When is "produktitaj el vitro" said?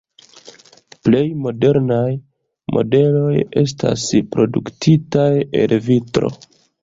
4.37-6.33